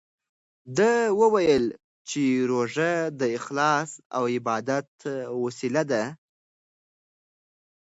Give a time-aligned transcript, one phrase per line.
[0.77, 1.65] ده وویل
[2.09, 4.89] چې روژه د اخلاص او عبادت
[5.43, 6.03] وسیله ده.